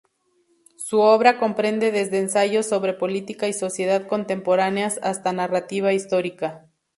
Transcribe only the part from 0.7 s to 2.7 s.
Su obra comprende desde ensayos